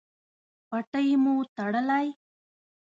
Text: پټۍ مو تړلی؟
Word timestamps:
پټۍ 0.69 1.07
مو 1.23 1.33
تړلی؟ 1.55 2.07